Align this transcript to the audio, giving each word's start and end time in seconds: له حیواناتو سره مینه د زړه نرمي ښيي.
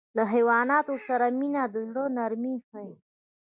له 0.15 0.23
حیواناتو 0.33 0.93
سره 1.07 1.25
مینه 1.39 1.63
د 1.73 1.75
زړه 1.89 2.03
نرمي 2.17 2.55
ښيي. 2.67 2.93